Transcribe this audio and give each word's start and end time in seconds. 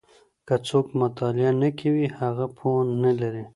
که 0.47 0.55
څوک 0.67 0.85
مطالعه 1.01 1.51
نه 1.61 1.69
کوي، 1.79 2.05
هغه 2.19 2.45
پوهه 2.57 2.81
نه 3.03 3.11
لري. 3.19 3.43